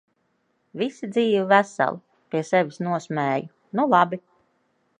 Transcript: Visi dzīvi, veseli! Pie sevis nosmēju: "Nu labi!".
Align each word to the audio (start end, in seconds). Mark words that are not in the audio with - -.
Visi 0.81 1.09
dzīvi, 1.11 1.43
veseli! 1.51 2.01
Pie 2.31 2.41
sevis 2.47 2.81
nosmēju: 2.87 3.51
"Nu 3.81 3.87
labi!". 3.95 4.21